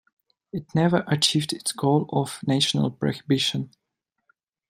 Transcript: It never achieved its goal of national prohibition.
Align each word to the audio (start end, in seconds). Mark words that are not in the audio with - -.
It 0.51 0.73
never 0.73 1.03
achieved 1.07 1.53
its 1.53 1.71
goal 1.73 2.09
of 2.11 2.39
national 2.47 2.89
prohibition. 2.89 3.69